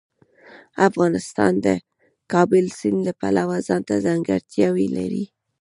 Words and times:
افغانستان 0.87 1.53
د 1.65 1.67
کابل 2.31 2.65
سیند 2.77 2.99
له 3.07 3.13
پلوه 3.19 3.57
ځانته 3.67 3.93
ځانګړتیاوې 4.05 4.87
لري. 4.97 5.25